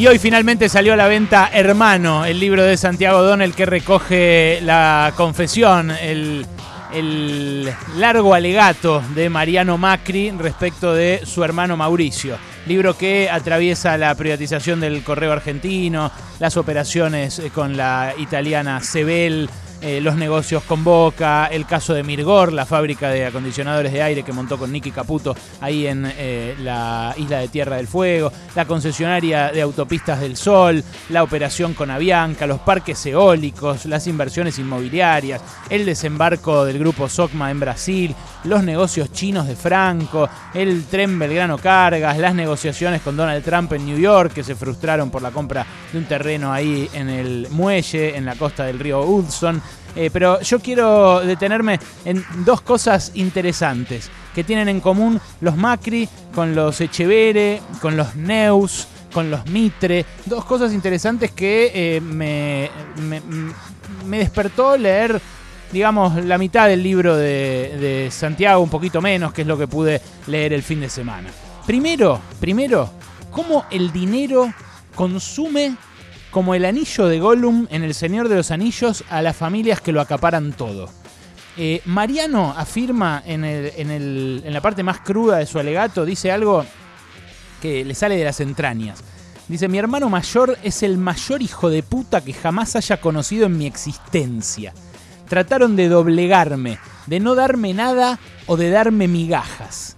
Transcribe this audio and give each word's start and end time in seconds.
Y 0.00 0.06
hoy 0.06 0.18
finalmente 0.18 0.70
salió 0.70 0.94
a 0.94 0.96
la 0.96 1.08
venta 1.08 1.50
Hermano, 1.52 2.24
el 2.24 2.40
libro 2.40 2.64
de 2.64 2.78
Santiago 2.78 3.20
Donel 3.20 3.52
que 3.52 3.66
recoge 3.66 4.58
la 4.62 5.12
confesión, 5.14 5.90
el, 5.90 6.46
el 6.90 7.70
largo 7.98 8.32
alegato 8.32 9.02
de 9.14 9.28
Mariano 9.28 9.76
Macri 9.76 10.30
respecto 10.30 10.94
de 10.94 11.20
su 11.26 11.44
hermano 11.44 11.76
Mauricio. 11.76 12.38
Libro 12.66 12.96
que 12.96 13.30
atraviesa 13.30 13.96
la 13.96 14.14
privatización 14.14 14.80
del 14.80 15.02
correo 15.02 15.32
argentino, 15.32 16.10
las 16.38 16.56
operaciones 16.56 17.38
eh, 17.38 17.50
con 17.50 17.76
la 17.76 18.14
italiana 18.18 18.80
Sebel, 18.80 19.48
eh, 19.82 20.02
los 20.02 20.16
negocios 20.16 20.62
con 20.64 20.84
Boca, 20.84 21.46
el 21.46 21.64
caso 21.64 21.94
de 21.94 22.02
Mirgor, 22.02 22.52
la 22.52 22.66
fábrica 22.66 23.08
de 23.08 23.24
acondicionadores 23.24 23.90
de 23.92 24.02
aire 24.02 24.22
que 24.22 24.32
montó 24.32 24.58
con 24.58 24.70
Nicky 24.70 24.90
Caputo 24.90 25.34
ahí 25.58 25.86
en 25.86 26.04
eh, 26.18 26.54
la 26.58 27.14
isla 27.16 27.38
de 27.38 27.48
Tierra 27.48 27.76
del 27.76 27.86
Fuego, 27.86 28.30
la 28.54 28.66
concesionaria 28.66 29.50
de 29.52 29.62
autopistas 29.62 30.20
del 30.20 30.36
Sol, 30.36 30.84
la 31.08 31.22
operación 31.22 31.72
con 31.72 31.90
Avianca, 31.90 32.46
los 32.46 32.60
parques 32.60 33.06
eólicos, 33.06 33.86
las 33.86 34.06
inversiones 34.06 34.58
inmobiliarias, 34.58 35.40
el 35.70 35.86
desembarco 35.86 36.66
del 36.66 36.78
grupo 36.78 37.08
SOCMA 37.08 37.50
en 37.50 37.60
Brasil, 37.60 38.14
los 38.44 38.62
negocios 38.62 39.10
chinos 39.12 39.46
de 39.46 39.56
Franco, 39.56 40.28
el 40.52 40.84
tren 40.84 41.18
Belgrano 41.18 41.56
Cargas, 41.56 42.18
las 42.18 42.34
negociaciones 42.34 42.49
con 43.04 43.16
Donald 43.16 43.44
Trump 43.44 43.72
en 43.72 43.86
New 43.86 43.98
York 43.98 44.32
que 44.32 44.42
se 44.42 44.54
frustraron 44.54 45.10
por 45.10 45.22
la 45.22 45.30
compra 45.30 45.64
de 45.92 45.98
un 45.98 46.04
terreno 46.04 46.52
ahí 46.52 46.88
en 46.92 47.08
el 47.08 47.46
muelle, 47.50 48.16
en 48.16 48.24
la 48.24 48.34
costa 48.34 48.64
del 48.64 48.78
río 48.78 49.02
Hudson. 49.02 49.62
Eh, 49.94 50.10
pero 50.12 50.40
yo 50.40 50.60
quiero 50.60 51.20
detenerme 51.20 51.78
en 52.04 52.24
dos 52.44 52.60
cosas 52.60 53.12
interesantes 53.14 54.10
que 54.34 54.44
tienen 54.44 54.68
en 54.68 54.80
común 54.80 55.20
los 55.40 55.56
Macri 55.56 56.08
con 56.34 56.54
los 56.54 56.80
Echevere, 56.80 57.60
con 57.80 57.96
los 57.96 58.14
Neus, 58.16 58.86
con 59.12 59.30
los 59.30 59.46
Mitre. 59.46 60.04
Dos 60.26 60.44
cosas 60.44 60.72
interesantes 60.72 61.32
que 61.32 61.70
eh, 61.74 62.00
me, 62.00 62.70
despertó 64.06 64.76
leer, 64.76 65.20
digamos, 65.72 66.24
la 66.24 66.38
mitad 66.38 66.68
del 66.68 66.82
libro 66.82 67.16
de 67.16 68.08
Santiago, 68.10 68.62
un 68.62 68.70
poquito 68.70 69.00
menos, 69.00 69.32
que 69.32 69.42
es 69.42 69.48
lo 69.48 69.58
que 69.58 69.66
pude 69.66 70.00
leer 70.26 70.52
el 70.52 70.62
fin 70.62 70.80
de 70.80 70.88
semana. 70.88 71.30
Primero, 71.66 72.20
primero, 72.40 72.90
cómo 73.30 73.64
el 73.70 73.92
dinero 73.92 74.52
consume 74.94 75.76
como 76.30 76.54
el 76.54 76.64
anillo 76.64 77.06
de 77.06 77.20
Gollum 77.20 77.66
en 77.70 77.82
El 77.82 77.94
Señor 77.94 78.28
de 78.28 78.36
los 78.36 78.50
Anillos 78.50 79.04
a 79.10 79.22
las 79.22 79.36
familias 79.36 79.80
que 79.80 79.92
lo 79.92 80.00
acaparan 80.00 80.52
todo. 80.52 80.88
Eh, 81.56 81.82
Mariano 81.84 82.54
afirma 82.56 83.22
en, 83.26 83.44
en, 83.44 84.52
la 84.52 84.60
parte 84.60 84.82
más 84.82 85.00
cruda 85.00 85.38
de 85.38 85.46
su 85.46 85.58
alegato, 85.58 86.04
dice 86.04 86.30
algo 86.30 86.64
que 87.60 87.84
le 87.84 87.94
sale 87.94 88.16
de 88.16 88.24
las 88.24 88.40
entrañas. 88.40 89.02
Dice, 89.48 89.68
mi 89.68 89.78
hermano 89.78 90.08
mayor 90.08 90.56
es 90.62 90.84
el 90.84 90.96
mayor 90.96 91.42
hijo 91.42 91.70
de 91.70 91.82
puta 91.82 92.20
que 92.20 92.32
jamás 92.32 92.76
haya 92.76 93.00
conocido 93.00 93.46
en 93.46 93.58
mi 93.58 93.66
existencia. 93.66 94.72
Trataron 95.28 95.74
de 95.74 95.88
doblegarme, 95.88 96.78
de 97.06 97.18
no 97.18 97.34
darme 97.34 97.74
nada 97.74 98.20
o 98.46 98.56
de 98.56 98.70
darme 98.70 99.08
migajas. 99.08 99.89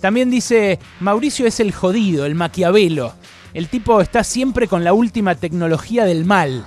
También 0.00 0.30
dice, 0.30 0.78
Mauricio 1.00 1.46
es 1.46 1.60
el 1.60 1.72
jodido, 1.72 2.24
el 2.24 2.34
maquiavelo, 2.34 3.14
el 3.52 3.68
tipo 3.68 4.00
está 4.00 4.24
siempre 4.24 4.68
con 4.68 4.84
la 4.84 4.92
última 4.92 5.34
tecnología 5.34 6.04
del 6.04 6.24
mal. 6.24 6.64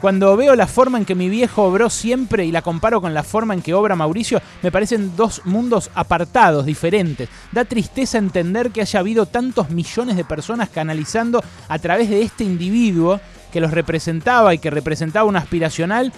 Cuando 0.00 0.36
veo 0.36 0.54
la 0.54 0.66
forma 0.66 0.98
en 0.98 1.06
que 1.06 1.14
mi 1.14 1.30
viejo 1.30 1.62
obró 1.62 1.88
siempre 1.88 2.44
y 2.44 2.52
la 2.52 2.60
comparo 2.60 3.00
con 3.00 3.14
la 3.14 3.22
forma 3.22 3.54
en 3.54 3.62
que 3.62 3.72
obra 3.72 3.96
Mauricio, 3.96 4.42
me 4.62 4.70
parecen 4.70 5.16
dos 5.16 5.40
mundos 5.46 5.90
apartados, 5.94 6.66
diferentes. 6.66 7.30
Da 7.50 7.64
tristeza 7.64 8.18
entender 8.18 8.70
que 8.70 8.82
haya 8.82 9.00
habido 9.00 9.24
tantos 9.24 9.70
millones 9.70 10.16
de 10.16 10.24
personas 10.24 10.68
canalizando 10.68 11.42
a 11.68 11.78
través 11.78 12.10
de 12.10 12.20
este 12.20 12.44
individuo 12.44 13.20
que 13.50 13.60
los 13.60 13.70
representaba 13.70 14.52
y 14.52 14.58
que 14.58 14.70
representaba 14.70 15.28
un 15.28 15.36
aspiracional, 15.36 16.12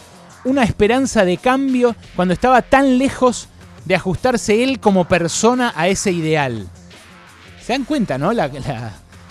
una 0.44 0.64
esperanza 0.64 1.24
de 1.24 1.36
cambio 1.36 1.94
cuando 2.16 2.34
estaba 2.34 2.62
tan 2.62 2.98
lejos 2.98 3.48
de 3.88 3.94
ajustarse 3.94 4.62
él 4.62 4.80
como 4.80 5.06
persona 5.06 5.72
a 5.74 5.88
ese 5.88 6.12
ideal. 6.12 6.68
¿Se 7.62 7.72
dan 7.72 7.84
cuenta, 7.84 8.18
no? 8.18 8.34
La, 8.34 8.48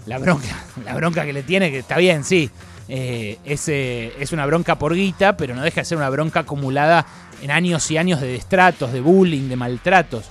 la, 0.07 0.17
bronca, 0.17 0.63
la 0.83 0.95
bronca 0.95 1.23
que 1.25 1.31
le 1.31 1.43
tiene, 1.43 1.69
que 1.69 1.79
está 1.79 1.97
bien, 1.97 2.23
sí. 2.23 2.49
Eh, 2.89 3.37
es, 3.45 3.69
es, 3.69 4.31
una 4.31 4.47
bronca 4.47 4.79
por 4.79 4.95
guita, 4.95 5.37
pero 5.37 5.53
no 5.53 5.61
deja 5.61 5.81
de 5.81 5.85
ser 5.85 5.99
una 5.99 6.09
bronca 6.09 6.39
acumulada 6.39 7.05
en 7.43 7.51
años 7.51 7.91
y 7.91 7.97
años 7.97 8.19
de 8.19 8.29
destratos, 8.29 8.91
de 8.91 8.99
bullying, 8.99 9.47
de 9.47 9.55
maltratos. 9.55 10.25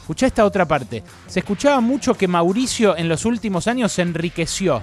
Escuchá 0.00 0.26
esta 0.26 0.44
otra 0.44 0.66
parte. 0.66 1.02
Se 1.26 1.38
escuchaba 1.38 1.80
mucho 1.80 2.12
que 2.12 2.28
Mauricio 2.28 2.98
en 2.98 3.08
los 3.08 3.24
últimos 3.24 3.66
años 3.66 3.92
se 3.92 4.02
enriqueció. 4.02 4.82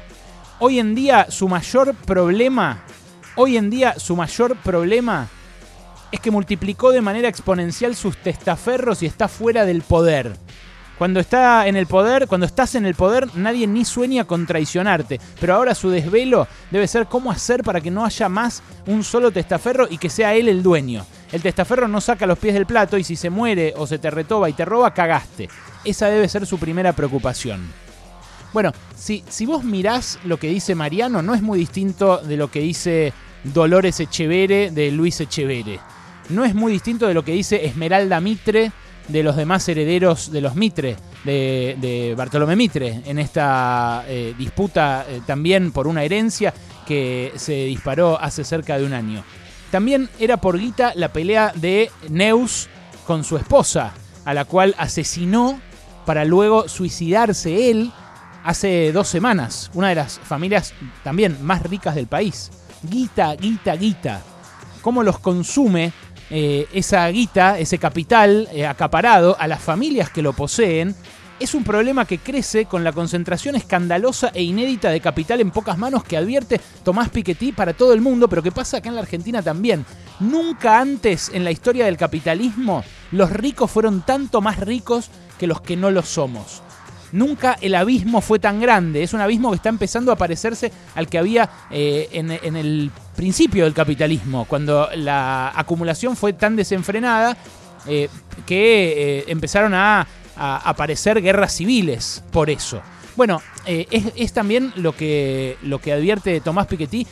Hoy 0.58 0.80
en 0.80 0.96
día 0.96 1.28
su 1.30 1.48
mayor 1.48 1.94
problema, 1.94 2.80
hoy 3.36 3.58
en 3.58 3.70
día 3.70 4.00
su 4.00 4.16
mayor 4.16 4.58
problema 4.58 5.28
es 6.12 6.20
que 6.20 6.32
multiplicó 6.32 6.92
de 6.92 7.02
manera 7.02 7.30
exponencial 7.30 7.96
sus 7.96 8.18
testaferros 8.18 9.04
y 9.04 9.06
está 9.06 9.28
fuera 9.28 9.66
del 9.66 9.82
poder. 9.82 10.38
Cuando 10.98 11.20
está 11.20 11.68
en 11.68 11.76
el 11.76 11.86
poder, 11.86 12.28
cuando 12.28 12.48
estás 12.48 12.74
en 12.74 12.88
el 12.88 12.96
poder, 12.96 13.28
nadie 13.36 13.68
ni 13.68 13.86
sueña 13.86 14.24
con 14.24 14.48
traicionarte. 14.48 15.20
Pero 15.40 15.54
ahora 15.54 15.76
su 15.76 15.92
desvelo 15.92 16.48
debe 16.72 16.88
ser 16.88 17.06
cómo 17.06 17.30
hacer 17.30 17.62
para 17.62 17.82
que 17.82 17.92
no 17.92 18.04
haya 18.04 18.30
más 18.30 18.64
un 18.88 19.04
solo 19.04 19.30
testaferro 19.30 19.88
y 19.88 20.00
que 20.00 20.10
sea 20.10 20.34
él 20.34 20.48
el 20.48 20.64
dueño. 20.64 21.06
El 21.32 21.44
testaferro 21.44 21.88
no 21.88 22.02
saca 22.02 22.26
los 22.26 22.40
pies 22.40 22.56
del 22.56 22.66
plato 22.66 22.98
y 22.98 23.04
si 23.04 23.16
se 23.16 23.30
muere 23.30 23.76
o 23.78 23.86
se 23.86 24.00
te 24.00 24.10
retoba 24.10 24.50
y 24.50 24.54
te 24.54 24.66
roba, 24.66 24.94
cagaste. 24.94 25.50
Esa 25.86 26.08
debe 26.08 26.28
ser 26.28 26.48
su 26.48 26.58
primera 26.58 26.94
preocupación. 26.94 27.72
Bueno, 28.52 28.72
si, 28.96 29.24
si 29.30 29.46
vos 29.46 29.64
mirás 29.64 30.18
lo 30.24 30.38
que 30.38 30.50
dice 30.50 30.74
Mariano, 30.74 31.22
no 31.22 31.36
es 31.36 31.44
muy 31.44 31.60
distinto 31.60 32.18
de 32.18 32.38
lo 32.38 32.50
que 32.50 32.62
dice 32.62 33.14
Dolores 33.44 34.00
Echevere 34.00 34.72
de 34.72 34.90
Luis 34.90 35.22
Echevere. 35.22 35.80
No 36.30 36.44
es 36.44 36.54
muy 36.54 36.72
distinto 36.72 37.08
de 37.08 37.14
lo 37.14 37.24
que 37.24 37.32
dice 37.32 37.66
Esmeralda 37.66 38.20
Mitre 38.20 38.72
de 39.08 39.24
los 39.24 39.36
demás 39.36 39.68
herederos 39.70 40.32
de 40.32 40.42
los 40.42 40.56
Mitre, 40.56 40.98
de, 41.24 42.14
Bartolomé 42.18 42.56
Mitre, 42.56 43.02
en 43.06 43.20
esta 43.20 44.04
eh, 44.08 44.34
disputa 44.38 45.06
eh, 45.08 45.22
también 45.26 45.72
por 45.72 45.88
una 45.88 46.04
herencia 46.04 46.54
que 46.86 47.32
se 47.36 47.54
disparó 47.66 48.20
hace 48.20 48.44
cerca 48.44 48.78
de 48.78 48.86
un 48.86 48.94
año. 48.94 49.24
También 49.72 50.10
era 50.20 50.38
por 50.38 50.58
guita 50.58 50.94
la 50.96 51.12
pelea 51.12 51.52
de 51.56 51.92
Neus 52.10 52.70
con 53.06 53.24
su 53.24 53.38
esposa, 53.38 53.94
a 54.26 54.34
la 54.34 54.46
cual 54.46 54.76
asesinó 54.78 55.60
para 56.06 56.26
luego 56.26 56.68
suicidarse 56.70 57.70
él 57.70 57.92
hace 58.44 58.92
dos 58.92 59.08
semanas. 59.08 59.70
Una 59.74 59.90
de 59.90 59.96
las 59.96 60.20
familias 60.20 60.74
también 61.04 61.38
más 61.42 61.64
ricas 61.64 61.96
del 61.96 62.08
país. 62.08 62.50
Guita, 62.84 63.36
guita, 63.36 63.76
guita. 63.76 64.22
Cómo 64.82 65.04
los 65.04 65.20
consume 65.20 65.92
eh, 66.30 66.68
esa 66.74 67.08
guita, 67.10 67.60
ese 67.60 67.78
capital 67.78 68.48
eh, 68.52 68.66
acaparado 68.66 69.36
a 69.40 69.48
las 69.48 69.62
familias 69.62 70.10
que 70.10 70.22
lo 70.22 70.34
poseen, 70.34 70.96
es 71.40 71.54
un 71.54 71.64
problema 71.64 72.06
que 72.06 72.18
crece 72.18 72.66
con 72.66 72.84
la 72.84 72.92
concentración 72.92 73.56
escandalosa 73.56 74.32
e 74.34 74.42
inédita 74.42 74.90
de 74.90 75.02
capital 75.02 75.40
en 75.40 75.52
pocas 75.52 75.78
manos 75.78 76.04
que 76.04 76.18
advierte 76.18 76.60
Tomás 76.84 77.10
Piketty 77.10 77.52
para 77.52 77.74
todo 77.74 77.94
el 77.94 78.02
mundo, 78.02 78.28
pero 78.28 78.42
que 78.42 78.52
pasa 78.52 78.78
acá 78.78 78.90
en 78.90 78.96
la 78.96 79.02
Argentina 79.02 79.42
también. 79.42 79.86
Nunca 80.20 80.80
antes 80.80 81.30
en 81.34 81.44
la 81.44 81.52
historia 81.52 81.86
del 81.86 81.98
capitalismo 81.98 82.84
los 83.12 83.32
ricos 83.32 83.70
fueron 83.70 84.02
tanto 84.02 84.42
más 84.42 84.60
ricos 84.60 85.10
que 85.38 85.48
los 85.48 85.62
que 85.62 85.78
no 85.78 85.92
lo 85.92 86.02
somos. 86.02 86.64
Nunca 87.12 87.58
el 87.62 87.76
abismo 87.76 88.22
fue 88.22 88.40
tan 88.40 88.60
grande. 88.60 89.04
Es 89.04 89.14
un 89.14 89.22
abismo 89.22 89.52
que 89.52 89.58
está 89.58 89.70
empezando 89.70 90.12
a 90.12 90.18
parecerse 90.18 90.72
al 90.96 91.08
que 91.08 91.18
había 91.18 91.50
eh, 91.72 92.10
en, 92.12 92.56
el 92.56 92.92
principio 93.18 93.66
del 93.66 93.74
capitalismo, 93.74 94.46
cuando 94.46 94.88
la 94.96 95.52
acumulación 95.54 96.16
fue 96.16 96.32
tan 96.32 96.56
desenfrenada 96.56 97.36
eh, 97.86 98.08
que 98.46 99.20
eh, 99.20 99.26
empezaron 99.28 99.74
a, 99.74 100.08
aparecer 100.40 101.20
guerras 101.20 101.56
civiles 101.56 102.24
por 102.32 102.52
eso. 102.52 102.80
Bueno, 103.16 103.42
es, 103.66 104.34
también 104.34 104.72
lo 104.76 104.96
que, 104.96 105.58
lo 105.64 105.82
que 105.82 105.92
advierte 105.92 106.40
Tomás 106.42 106.68
Piketty 106.68 107.08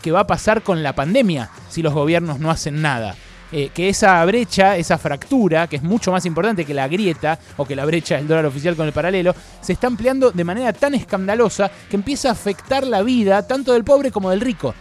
que 0.00 0.10
va 0.10 0.20
a 0.20 0.26
pasar 0.26 0.62
con 0.62 0.82
la 0.82 0.94
pandemia 0.94 1.50
si 1.68 1.82
los 1.82 1.92
gobiernos 1.92 2.40
no 2.40 2.50
hacen 2.50 2.80
nada. 2.80 3.14
Eh, 3.52 3.70
que 3.74 3.88
esa 3.88 4.24
brecha, 4.24 4.76
esa 4.76 4.96
fractura, 4.96 5.66
que 5.66 5.76
es 5.76 5.82
mucho 5.82 6.12
más 6.12 6.24
importante 6.24 6.64
que 6.64 6.72
la 6.72 6.86
grieta 6.86 7.38
o 7.56 7.64
que 7.64 7.74
la 7.74 7.84
brecha 7.84 8.16
del 8.16 8.28
dólar 8.28 8.46
oficial 8.46 8.76
con 8.76 8.86
el 8.86 8.92
paralelo, 8.92 9.34
se 9.60 9.72
está 9.72 9.88
ampliando 9.88 10.30
de 10.30 10.44
manera 10.44 10.72
tan 10.72 10.94
escandalosa 10.94 11.68
que 11.88 11.96
empieza 11.96 12.28
a 12.28 12.32
afectar 12.32 12.86
la 12.86 13.02
vida 13.02 13.46
tanto 13.48 13.72
del 13.72 13.82
pobre 13.82 14.12
como 14.12 14.30
del 14.30 14.40
rico 14.40 14.72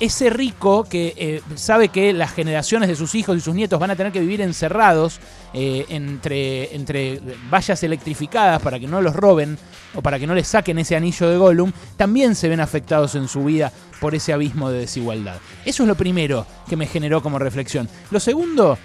ese 0.00 0.30
rico 0.30 0.84
que 0.84 1.14
eh, 1.16 1.42
sabe 1.54 1.90
que 1.90 2.12
las 2.14 2.32
generaciones 2.32 2.88
de 2.88 2.96
sus 2.96 3.14
hijos 3.14 3.36
y 3.36 3.40
sus 3.40 3.54
nietos 3.54 3.78
van 3.78 3.90
a 3.90 3.96
tener 3.96 4.12
que 4.12 4.20
vivir 4.20 4.40
encerrados 4.40 5.20
eh, 5.52 5.84
entre, 5.90 6.74
entre 6.74 7.20
vallas 7.50 7.82
electrificadas 7.82 8.62
para 8.62 8.80
que 8.80 8.86
no 8.86 9.02
los 9.02 9.14
roben 9.14 9.58
o 9.94 10.00
para 10.00 10.18
que 10.18 10.26
no 10.26 10.34
les 10.34 10.48
saquen 10.48 10.78
ese 10.78 10.96
anillo 10.96 11.28
de 11.28 11.36
Gollum, 11.36 11.72
también 11.96 12.34
se 12.34 12.48
ven 12.48 12.60
afectados 12.60 13.14
en 13.14 13.28
su 13.28 13.44
vida 13.44 13.72
por 14.00 14.14
ese 14.14 14.32
abismo 14.32 14.70
de 14.70 14.80
desigualdad. 14.80 15.36
Eso 15.64 15.82
es 15.82 15.88
lo 15.88 15.94
primero 15.94 16.46
que 16.68 16.76
me 16.76 16.86
generó 16.86 17.22
como 17.22 17.38
reflexión. 17.38 17.88
Lo 18.10 18.20
segundo 18.20 18.78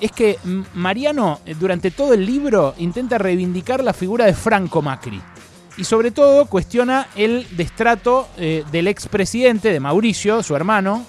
es 0.00 0.12
que 0.12 0.38
Mariano 0.74 1.40
eh, 1.46 1.54
durante 1.58 1.90
todo 1.90 2.12
el 2.12 2.26
libro 2.26 2.74
intenta 2.78 3.16
reivindicar 3.16 3.82
la 3.82 3.94
figura 3.94 4.26
de 4.26 4.34
Franco 4.34 4.82
Macri. 4.82 5.20
Y 5.78 5.84
sobre 5.84 6.10
todo 6.10 6.46
cuestiona 6.46 7.06
el 7.14 7.46
destrato 7.56 8.28
eh, 8.36 8.64
del 8.72 8.88
expresidente, 8.88 9.72
de 9.72 9.78
Mauricio, 9.78 10.42
su 10.42 10.56
hermano, 10.56 11.04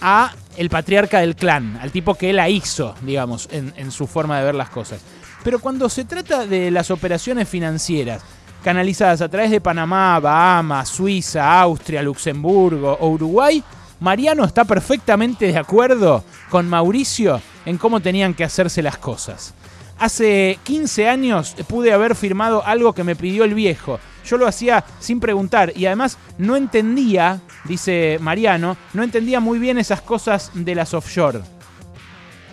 a 0.00 0.32
el 0.56 0.70
patriarca 0.70 1.18
del 1.18 1.34
clan, 1.34 1.78
al 1.82 1.90
tipo 1.90 2.14
que 2.14 2.32
la 2.32 2.48
hizo, 2.48 2.94
digamos, 3.02 3.48
en, 3.50 3.90
su 3.90 4.06
forma 4.06 4.38
de 4.38 4.44
ver 4.44 4.54
las 4.54 4.70
cosas. 4.70 5.00
Pero 5.42 5.58
cuando 5.58 5.88
se 5.88 6.04
trata 6.04 6.46
de 6.46 6.70
las 6.70 6.92
operaciones 6.92 7.48
financieras, 7.48 8.22
canalizadas 8.62 9.20
a 9.20 9.28
través 9.28 9.50
de 9.50 9.60
Panamá, 9.60 10.20
Bahamas, 10.20 10.88
Suiza, 10.88 11.60
Austria, 11.60 12.00
Luxemburgo 12.00 12.96
o 13.00 13.08
Uruguay, 13.08 13.62
Mariano 13.98 14.44
está 14.44 14.64
perfectamente 14.64 15.48
de 15.48 15.58
acuerdo 15.58 16.22
con 16.50 16.68
Mauricio 16.68 17.40
en 17.66 17.78
cómo 17.78 18.00
tenían 18.00 18.34
que 18.34 18.44
hacerse 18.44 18.80
las 18.80 18.98
cosas. 18.98 19.54
Hace 19.98 20.58
15 20.64 21.08
años 21.08 21.54
pude 21.68 21.92
haber 21.92 22.14
firmado 22.14 22.64
algo 22.64 22.92
que 22.92 23.04
me 23.04 23.16
pidió 23.16 23.44
el 23.44 23.54
viejo. 23.54 24.00
Yo 24.24 24.38
lo 24.38 24.46
hacía 24.46 24.84
sin 24.98 25.20
preguntar 25.20 25.72
y 25.76 25.86
además 25.86 26.18
no 26.38 26.56
entendía, 26.56 27.40
dice 27.64 28.18
Mariano, 28.20 28.76
no 28.92 29.02
entendía 29.02 29.40
muy 29.40 29.58
bien 29.58 29.78
esas 29.78 30.00
cosas 30.00 30.50
de 30.54 30.74
las 30.74 30.94
offshore. 30.94 31.40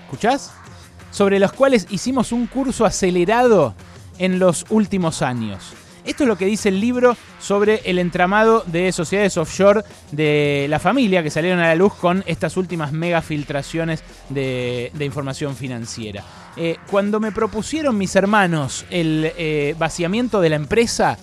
¿Escuchás? 0.04 0.52
Sobre 1.10 1.40
las 1.40 1.52
cuales 1.54 1.88
hicimos 1.90 2.32
un 2.32 2.48
curso 2.48 2.86
acelerado 2.86 3.74
en 4.18 4.38
los 4.38 4.66
últimos 4.70 5.22
años. 5.22 5.74
Esto 6.04 6.24
es 6.24 6.28
lo 6.28 6.38
que 6.38 6.46
dice 6.46 6.70
el 6.70 6.80
libro 6.80 7.16
sobre 7.40 7.82
el 7.86 8.00
entramado 8.00 8.64
de 8.66 8.92
sociedades 8.92 9.38
offshore 9.38 9.84
de 10.12 10.66
la 10.70 10.80
familia 10.80 11.22
que 11.22 11.30
salieron 11.30 11.60
a 11.60 11.68
la 11.68 11.76
luz 11.76 11.94
con 11.94 12.24
estas 12.26 12.58
últimas 12.58 12.92
mega 12.92 13.22
filtraciones 13.22 14.04
de, 14.30 14.92
información 15.00 15.56
financiera. 15.56 16.24
Eh, 16.58 16.78
cuando 16.90 17.20
me 17.20 17.32
propusieron 17.32 17.98
mis 17.98 18.16
hermanos 18.16 18.86
el 18.90 19.32
eh, 19.38 19.76
vaciamiento 19.78 20.42
de 20.42 20.50
la 20.50 20.56
empresa, 20.56 21.18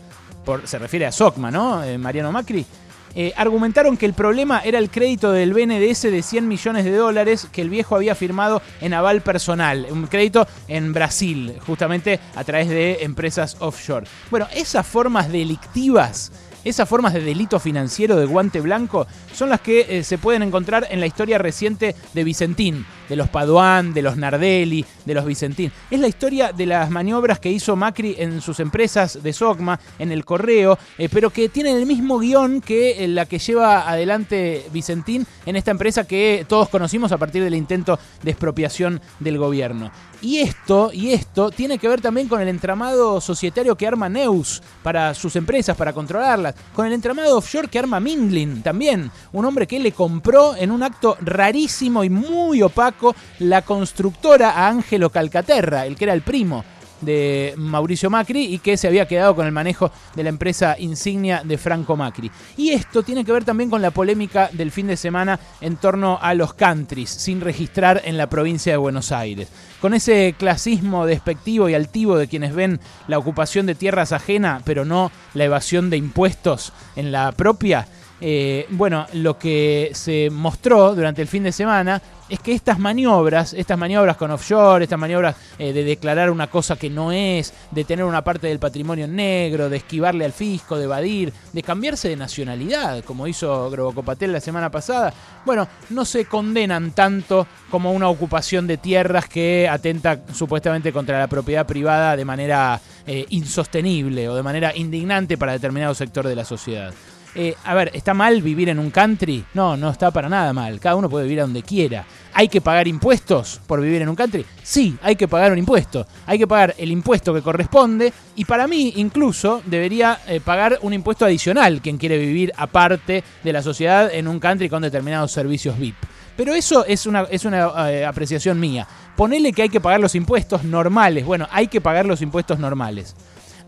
se 0.65 0.79
refiere 0.79 1.07
a 1.07 1.13
SOCMA, 1.13 1.51
¿no? 1.51 1.85
Eh, 1.85 1.99
Mariano 1.99 2.33
Macri. 2.33 2.65
Eh, 3.15 3.33
argumentaron 3.37 3.97
que 3.97 4.07
el 4.07 4.13
problema 4.13 4.61
era 4.61 4.79
el 4.79 4.91
crédito 4.91 5.33
del 5.33 5.53
BNDS 5.53 6.03
de 6.03 6.23
100 6.23 6.47
millones 6.47 6.85
de 6.85 6.95
dólares 6.95 7.49
que 7.51 7.63
el 7.63 7.71
viejo 7.71 7.97
había 7.97 8.15
firmado 8.15 8.63
en 8.81 8.95
aval 8.95 9.23
personal, 9.23 9.87
un 9.91 10.07
crédito 10.07 10.47
en 10.69 10.93
Brasil, 10.93 11.55
justamente 11.67 12.21
a 12.35 12.45
través 12.45 12.69
de 12.69 12.99
empresas 13.03 13.57
offshore. 13.61 14.07
Bueno, 14.31 14.47
esas 14.55 14.87
formas 14.87 15.31
delictivas 15.31 16.31
esas 16.65 16.89
formas 16.89 17.15
de 17.15 17.21
delito 17.21 17.61
financiero 17.61 18.17
de 18.17 18.27
guante 18.27 18.61
blanco 18.61 19.07
son 19.33 19.49
las 19.49 19.61
que 19.61 19.87
eh, 19.89 20.05
se 20.05 20.19
pueden 20.19 20.43
encontrar 20.43 20.87
en 20.91 21.01
la 21.01 21.07
historia 21.07 21.39
reciente 21.39 21.95
de 22.13 22.25
Vicentín, 22.25 22.85
de 23.09 23.17
los 23.17 23.29
Paduán, 23.29 23.95
de 23.95 24.03
los 24.03 24.17
Nardelli, 24.17 24.85
de 25.05 25.15
los 25.15 25.25
Vicentín. 25.25 25.73
Es 25.91 26.01
la 26.01 26.09
historia 26.09 26.53
de 26.53 26.67
las 26.67 26.91
maniobras 26.91 27.39
que 27.39 27.51
hizo 27.51 27.77
Macri 27.77 28.17
en 28.19 28.41
sus 28.41 28.61
empresas 28.61 29.23
de 29.23 29.33
Sogma, 29.33 29.79
en 29.99 30.13
el 30.13 30.25
correo, 30.25 30.79
eh, 30.99 31.09
pero 31.11 31.31
que 31.31 31.49
tienen 31.49 31.77
el 31.77 31.87
mismo 31.87 32.19
guion 32.19 32.61
que 32.61 33.05
eh, 33.05 33.09
la 33.09 33.27
que 33.27 33.39
lleva 33.39 33.89
adelante 33.89 34.67
Vicentín 34.73 35.27
en 35.47 35.57
esta 35.57 35.71
empresa 35.71 36.07
que 36.07 36.45
todos 36.49 36.69
conocimos 36.69 37.13
a 37.13 37.19
partir 37.19 37.43
del 37.43 37.55
intento 37.55 37.99
de 38.23 38.31
expropiación 38.31 39.01
del 39.21 39.39
gobierno. 39.39 39.91
Y 40.21 40.39
esto, 40.39 40.91
y 40.93 41.13
esto 41.13 41.51
tiene 41.51 41.79
que 41.79 41.89
ver 41.89 42.01
también 42.01 42.29
con 42.29 42.41
el 42.41 42.49
entramado 42.49 43.21
societario 43.21 43.77
que 43.77 43.87
arma 43.87 44.09
Neus 44.09 44.61
para 44.83 45.15
sus 45.15 45.37
empresas, 45.37 45.77
para 45.77 45.93
controlarlas, 45.93 46.55
con 46.75 46.87
el 46.87 46.93
entramado 46.93 47.37
offshore 47.37 47.69
que 47.69 47.79
arma 47.79 48.01
Mindlin 48.01 48.63
también, 48.63 49.11
un 49.33 49.45
hombre 49.45 49.67
que 49.67 49.79
le 49.79 49.93
compró 49.93 50.57
en 50.57 50.73
un 50.73 50.83
acto 50.83 51.17
rarísimo 51.21 52.03
y 52.03 52.11
muy 52.11 52.63
opaco 52.63 52.98
la 53.41 53.63
constructora 53.63 54.51
a 54.51 54.69
Ángelo 54.69 55.11
Calcaterra, 55.11 55.87
el 55.87 55.97
que 55.97 56.05
era 56.05 56.15
el 56.15 56.23
primo 56.23 56.65
de 57.01 57.55
Mauricio 57.57 58.11
Macri 58.11 58.55
y 58.55 58.59
que 58.59 58.77
se 58.77 58.89
había 58.89 59.07
quedado 59.07 59.35
con 59.35 59.47
el 59.47 59.53
manejo 59.53 59.91
de 60.15 60.23
la 60.23 60.29
empresa 60.29 60.77
insignia 60.79 61.43
de 61.45 61.59
Franco 61.59 61.97
Macri. 61.97 62.31
Y 62.57 62.71
esto 62.71 63.03
tiene 63.03 63.25
que 63.25 63.33
ver 63.33 63.45
también 63.45 63.71
con 63.71 63.83
la 63.83 63.91
polémica 63.91 64.51
del 64.53 64.73
fin 64.73 64.87
de 64.87 64.97
semana 64.97 65.39
en 65.61 65.77
torno 65.77 66.19
a 66.21 66.35
los 66.35 66.55
countries 66.55 67.11
sin 67.11 67.41
registrar 67.41 68.03
en 68.05 68.17
la 68.17 68.29
provincia 68.29 68.73
de 68.73 68.79
Buenos 68.79 69.13
Aires. 69.13 69.49
Con 69.81 69.95
ese 69.95 70.35
clasismo 70.37 71.07
despectivo 71.07 71.69
y 71.69 71.75
altivo 71.75 72.17
de 72.17 72.29
quienes 72.29 72.55
ven 72.55 72.81
la 73.07 73.19
ocupación 73.19 73.67
de 73.67 73.75
tierras 73.77 74.13
ajena, 74.13 74.61
pero 74.65 74.85
no 74.85 75.13
la 75.35 75.45
evasión 75.45 75.91
de 75.91 75.97
impuestos 75.97 76.73
en 76.97 77.13
la 77.13 77.31
propia, 77.33 77.87
eh, 78.21 78.67
bueno, 78.71 79.07
lo 79.15 79.39
que 79.39 79.91
se 79.95 80.29
mostró 80.31 80.95
durante 80.95 81.23
el 81.23 81.29
fin 81.29 81.45
de 81.45 81.53
semana 81.53 82.03
es 82.29 82.41
que 82.41 82.53
estas 82.53 82.79
maniobras, 82.79 83.55
estas 83.55 83.79
maniobras 83.79 84.17
con 84.17 84.31
offshore, 84.31 84.85
estas 84.85 84.99
maniobras 84.99 85.37
eh, 85.59 85.73
de 85.73 85.85
declarar 85.85 86.31
una 86.31 86.49
cosa 86.49 86.77
que 86.77 86.91
no 86.91 87.11
es, 87.11 87.55
de 87.71 87.85
tener 87.85 88.05
una 88.05 88.23
parte 88.23 88.49
del 88.49 88.59
patrimonio 88.59 89.09
negro, 89.09 89.71
de 89.71 89.79
esquivarle 89.79 90.25
al 90.25 90.33
fisco, 90.33 90.77
de 90.77 90.85
evadir, 90.85 91.33
de 91.53 91.63
cambiarse 91.63 92.09
de 92.09 92.17
nacionalidad, 92.17 93.03
como 93.05 93.27
hizo 93.27 93.71
Grobocopatel 93.71 94.33
la 94.33 94.41
semana 94.41 94.71
pasada, 94.71 95.13
bueno, 95.47 95.69
no 95.91 96.05
se 96.05 96.27
condenan 96.27 96.91
tanto 96.91 97.47
como 97.71 97.93
una 97.93 98.09
ocupación 98.09 98.67
de 98.67 98.77
tierras 98.77 99.29
que 99.29 99.69
atenta 99.71 100.21
supuestamente 100.33 100.93
contra 100.93 101.19
la 101.19 101.29
propiedad 101.29 101.67
privada 101.67 102.17
de 102.17 102.25
manera 102.25 102.81
eh, 103.07 103.25
insostenible 103.31 104.29
o 104.29 104.35
de 104.35 104.43
manera 104.43 104.77
indignante 104.77 105.39
para 105.39 105.53
determinado 105.53 105.95
sector 105.95 106.27
de 106.27 106.37
la 106.37 106.45
sociedad. 106.45 106.93
Eh, 107.41 107.55
a 107.63 107.73
ver, 107.73 107.93
¿está 107.95 108.15
mal 108.15 108.43
vivir 108.43 108.69
en 108.69 108.81
un 108.81 108.91
country? 108.91 109.45
No, 109.55 109.77
no 109.77 109.91
está 109.91 110.11
para 110.11 110.29
nada 110.29 110.53
mal. 110.53 110.81
Cada 110.81 110.97
uno 110.97 111.09
puede 111.09 111.23
vivir 111.23 111.39
a 111.39 111.43
donde 111.43 111.63
quiera. 111.63 112.05
¿Hay 112.33 112.49
que 112.49 112.61
pagar 112.61 112.89
impuestos 112.89 113.61
por 113.65 113.81
vivir 113.81 114.03
en 114.03 114.09
un 114.09 114.17
country? 114.17 114.45
Sí, 114.61 114.99
hay 115.01 115.15
que 115.15 115.29
pagar 115.29 115.53
un 115.53 115.59
impuesto. 115.59 116.05
Hay 116.27 116.37
que 116.37 116.49
pagar 116.49 116.75
el 116.77 116.91
impuesto 116.91 117.33
que 117.33 117.41
corresponde 117.41 118.13
y 118.35 118.45
para 118.45 118.67
mí 118.67 118.95
incluso 118.97 119.63
debería 119.65 120.19
eh, 120.27 120.41
pagar 120.41 120.81
un 120.83 120.93
impuesto 120.93 121.27
adicional 121.27 121.81
quien 121.81 121.97
quiere 121.97 122.19
vivir 122.19 122.53
aparte 122.57 123.23
de 123.45 123.53
la 123.53 123.63
sociedad 123.63 124.13
en 124.13 124.27
un 124.27 124.41
country 124.41 124.69
con 124.69 124.83
determinados 124.83 125.31
servicios 125.31 125.79
VIP. 125.79 125.95
Pero 126.37 126.55
eso 126.55 126.85
es 126.87 127.07
una, 127.07 127.23
es 127.31 127.45
una 127.45 127.89
eh, 127.89 128.05
apreciación 128.05 128.59
mía. 128.59 128.85
Ponele 129.15 129.53
que 129.53 129.63
hay 129.63 129.69
que 129.69 129.81
pagar 129.81 130.01
los 130.01 130.17
impuestos 130.17 130.65
normales. 130.65 131.25
Bueno, 131.25 131.47
hay 131.53 131.69
que 131.69 131.81
pagar 131.81 132.05
los 132.05 132.21
impuestos 132.21 132.59
normales 132.59 133.15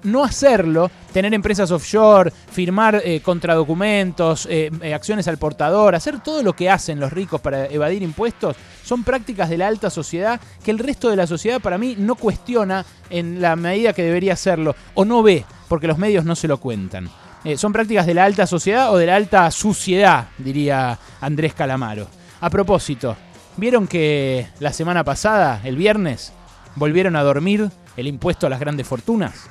no 0.03 0.25
hacerlo, 0.25 0.91
tener 1.13 1.35
empresas 1.35 1.71
offshore, 1.71 2.33
firmar 2.51 3.01
eh, 3.05 3.21
contradocumentos, 3.21 4.47
eh, 4.47 4.71
eh, 4.83 4.95
acciones 4.95 5.29
al 5.29 5.39
portador, 5.39 5.95
hacer 5.95 6.21
todo 6.21 6.43
lo 6.43 6.55
que 6.55 6.71
hacen 6.71 7.01
los 7.01 7.13
ricos 7.13 7.41
para 7.41 7.67
evadir 7.67 8.03
impuestos, 8.03 8.57
son 8.85 9.05
prácticas 9.05 9.49
de 9.49 9.59
la 9.59 9.69
alta 9.69 9.91
sociedad 9.91 10.41
que 10.65 10.71
el 10.71 10.79
resto 10.79 11.11
de 11.11 11.17
la 11.17 11.27
sociedad 11.27 11.61
para 11.61 11.79
mí 11.79 11.97
no 11.99 12.15
cuestiona 12.15 12.85
en 13.09 13.41
la 13.41 13.57
medida 13.57 13.93
que 13.93 14.03
debería 14.03 14.35
hacerlo 14.35 14.75
o 14.95 15.05
no 15.05 15.23
ve, 15.23 15.45
porque 15.69 15.87
los 15.87 15.99
medios 15.99 16.25
no 16.25 16.37
se 16.37 16.49
lo 16.49 16.59
cuentan. 16.59 17.09
son 17.57 17.73
prácticas 17.73 18.07
de 18.07 18.15
la 18.15 18.25
alta 18.25 18.47
sociedad 18.47 18.93
o 18.93 18.97
de 18.97 19.07
la 19.07 19.17
alta 19.17 19.51
suciedad, 19.51 20.29
diría 20.39 20.99
Andrés 21.21 21.55
Calamaro. 21.55 22.07
A 22.41 22.51
propósito, 22.51 23.17
¿vieron 23.57 23.87
que 23.87 24.47
la 24.61 24.73
semana 24.73 25.05
pasada, 25.05 25.61
el 25.65 25.77
viernes, 25.77 26.33
volvieron 26.77 27.17
a 27.17 27.23
dormir 27.23 27.71
el 27.97 28.07
impuesto 28.07 28.47
a 28.47 28.51
las 28.51 28.61
grandes 28.61 28.87
fortunas? 28.87 29.51